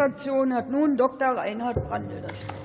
[0.00, 1.28] FDP-Fraktion hat nun Dr.
[1.28, 2.56] Reinhard Brandl das Wort.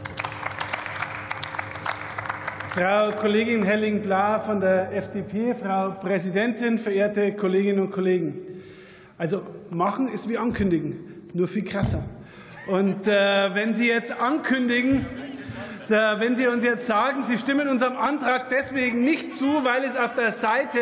[2.69, 8.35] Frau Kollegin Helling-Bla von der FDP, Frau Präsidentin, verehrte Kolleginnen und Kollegen.
[9.17, 12.03] Also machen ist wie ankündigen, nur viel krasser.
[12.67, 15.05] Und äh, wenn Sie jetzt ankündigen,
[15.87, 20.15] wenn Sie uns jetzt sagen, Sie stimmen unserem Antrag deswegen nicht zu, weil es auf
[20.15, 20.79] der Seite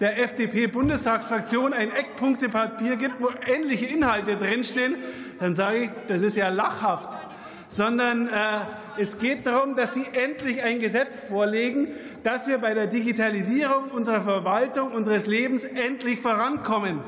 [0.00, 4.96] der FDP-Bundestagsfraktion ein Eckpunktepapier gibt, wo ähnliche Inhalte drinstehen,
[5.38, 7.20] dann sage ich, das ist ja lachhaft.
[7.68, 8.30] Sondern äh,
[8.98, 11.88] es geht darum, dass Sie endlich ein Gesetz vorlegen,
[12.22, 17.00] dass wir bei der Digitalisierung unserer Verwaltung, unseres Lebens endlich vorankommen.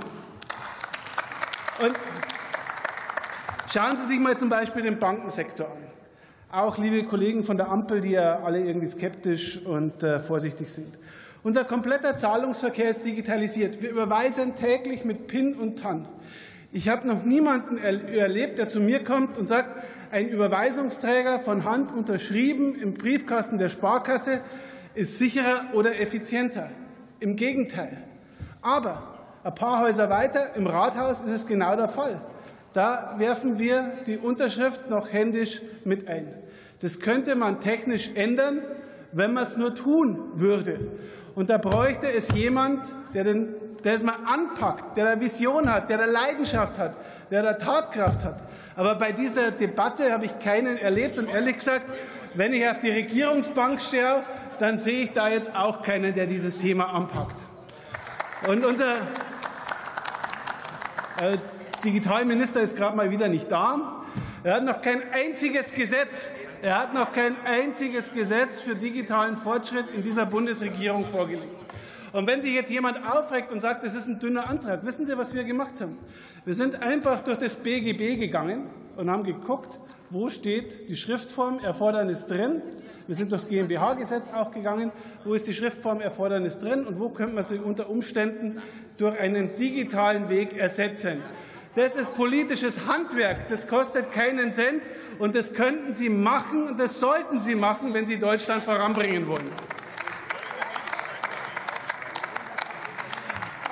[1.79, 1.93] Und
[3.73, 5.87] schauen Sie sich mal zum Beispiel den Bankensektor an.
[6.51, 10.97] Auch liebe Kollegen von der Ampel, die ja alle irgendwie skeptisch und äh, vorsichtig sind.
[11.47, 13.81] Unser kompletter Zahlungsverkehr ist digitalisiert.
[13.81, 16.09] Wir überweisen täglich mit PIN und TAN.
[16.73, 21.93] Ich habe noch niemanden erlebt, der zu mir kommt und sagt, ein Überweisungsträger von Hand
[21.93, 24.41] unterschrieben im Briefkasten der Sparkasse
[24.97, 26.69] ist sicherer oder effizienter.
[27.21, 27.97] Im Gegenteil.
[28.61, 29.05] Aber
[29.45, 32.21] ein paar Häuser weiter im Rathaus ist es genau der Fall.
[32.73, 36.27] Da werfen wir die Unterschrift noch händisch mit ein.
[36.81, 38.63] Das könnte man technisch ändern,
[39.13, 40.81] wenn man es nur tun würde.
[41.35, 42.81] Und da bräuchte es jemand,
[43.13, 43.55] der, den,
[43.85, 46.97] der es mal anpackt, der da Vision hat, der da Leidenschaft hat,
[47.31, 48.43] der da Tatkraft hat.
[48.75, 51.19] Aber bei dieser Debatte habe ich keinen erlebt.
[51.19, 51.83] Und ehrlich gesagt,
[52.35, 54.23] wenn ich auf die Regierungsbank schaue,
[54.59, 57.45] dann sehe ich da jetzt auch keinen, der dieses Thema anpackt.
[58.49, 58.95] Und unser
[61.21, 61.37] äh,
[61.85, 64.03] Digitalminister ist gerade mal wieder nicht da.
[64.47, 66.31] Er hat noch kein einziges Gesetz,
[66.63, 71.51] er hat noch kein einziges Gesetz für digitalen Fortschritt in dieser Bundesregierung vorgelegt.
[72.13, 75.19] Und wenn sich jetzt jemand aufregt und sagt, das ist ein dünner Antrag, wissen Sie,
[75.19, 75.99] was wir gemacht haben?
[76.45, 79.81] Wir sind einfach durch das BGB gegangen und haben geguckt,
[80.11, 82.63] wo steht die Schriftformerfordernis drin.
[83.09, 84.93] Wir sind durchs GmbH-Gesetz auch gegangen.
[85.25, 88.63] Wo ist die Schriftformerfordernis drin und wo könnte man sie unter Umständen
[88.97, 91.21] durch einen digitalen Weg ersetzen?
[91.77, 93.51] Das ist politisches Handwerk.
[93.51, 94.83] Das kostet keinen Cent.
[95.19, 99.51] Und das könnten Sie machen und das sollten Sie machen, wenn Sie Deutschland voranbringen wollen.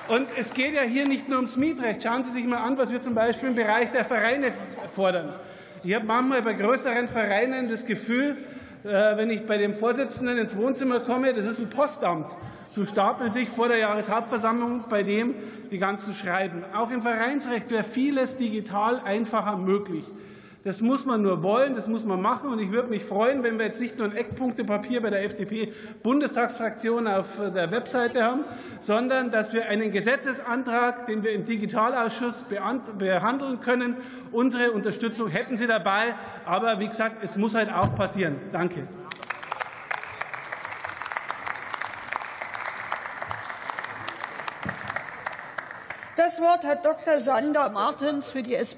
[0.09, 2.03] Und es geht ja hier nicht nur ums Mietrecht.
[2.03, 4.53] Schauen Sie sich mal an, was wir zum Beispiel im Bereich der Vereine
[4.95, 5.35] fordern.
[5.83, 8.37] Ich habe manchmal bei größeren Vereinen das Gefühl,
[8.85, 12.31] wenn ich bei dem Vorsitzenden ins Wohnzimmer komme, das ist ein Postamt.
[12.69, 15.35] So stapeln sich vor der Jahreshauptversammlung bei dem
[15.71, 16.65] die ganzen Schreiben.
[16.75, 20.05] Auch im Vereinsrecht wäre vieles digital einfacher möglich.
[20.65, 22.51] Das muss man nur wollen, das muss man machen.
[22.51, 27.07] Und ich würde mich freuen, wenn wir jetzt nicht nur ein Eckpunktepapier bei der FDP-Bundestagsfraktion
[27.07, 28.45] auf der Webseite haben,
[28.81, 33.97] sondern dass wir einen Gesetzesantrag, den wir im Digitalausschuss behandeln können.
[34.33, 36.15] Unsere Unterstützung hätten Sie dabei.
[36.47, 38.41] Aber wie gesagt, es muss halt auch passieren.
[38.51, 38.89] Danke.
[46.17, 47.21] Das Wort hat Dr.
[47.21, 48.73] Sander Martens für die SPD.